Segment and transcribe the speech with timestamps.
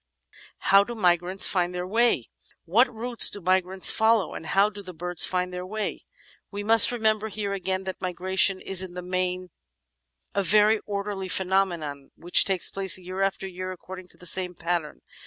[0.57, 2.25] How do Migrants Find their Way?
[2.65, 6.05] What routes do migrants follow, and how do the birds find their way?
[6.49, 9.49] We must remember here, again, that migration is in the main
[10.33, 15.01] a very orderly phenomenon which takes place year after year according to the same pattern.